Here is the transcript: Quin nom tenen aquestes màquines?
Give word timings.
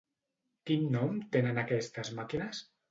Quin 0.69 0.89
nom 0.97 1.21
tenen 1.37 1.63
aquestes 1.67 2.13
màquines? 2.23 2.69